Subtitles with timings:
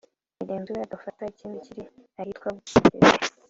[0.39, 1.83] mugenzi we agafata ikindi kiri
[2.21, 3.25] ahitwa Bukerere